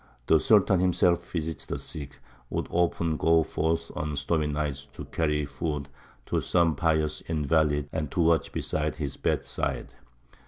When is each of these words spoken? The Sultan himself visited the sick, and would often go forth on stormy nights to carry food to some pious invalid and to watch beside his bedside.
The 0.25 0.39
Sultan 0.39 0.79
himself 0.79 1.31
visited 1.31 1.69
the 1.69 1.77
sick, 1.77 2.13
and 2.13 2.21
would 2.49 2.67
often 2.71 3.17
go 3.17 3.43
forth 3.43 3.91
on 3.95 4.15
stormy 4.15 4.47
nights 4.47 4.85
to 4.93 5.05
carry 5.05 5.45
food 5.45 5.89
to 6.25 6.41
some 6.41 6.75
pious 6.75 7.21
invalid 7.27 7.87
and 7.93 8.09
to 8.09 8.19
watch 8.19 8.51
beside 8.51 8.95
his 8.95 9.15
bedside. 9.15 9.89